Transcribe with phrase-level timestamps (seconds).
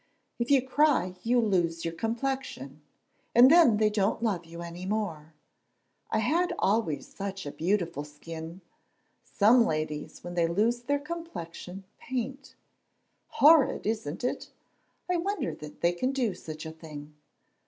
[0.39, 2.81] "If you cry you lose your complexion,
[3.35, 5.35] and then they don't love you any more.
[6.09, 8.61] I had always such a beautiful skin.
[9.23, 12.55] Some ladies when they lose their complexion paint.
[13.27, 14.49] Horrid, isn't it?
[15.07, 17.13] I wonder they can do such a thing."